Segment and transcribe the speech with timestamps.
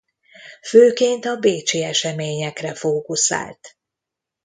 [0.67, 3.77] Főként a bécsi eseményekre fókuszált.